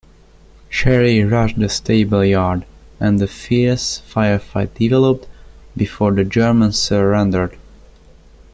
Cherry 0.71 1.23
"rushed 1.23 1.59
the 1.59 1.69
stable 1.69 2.25
yard" 2.25 2.65
and 2.99 3.21
a 3.21 3.27
fierce 3.27 4.01
firefight 4.11 4.73
developed, 4.73 5.27
before 5.77 6.11
the 6.11 6.25
Germans 6.25 6.79
surrendered. 6.79 7.55